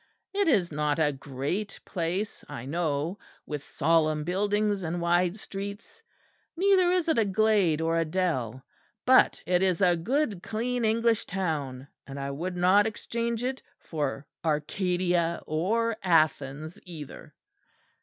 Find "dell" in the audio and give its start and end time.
8.03-8.63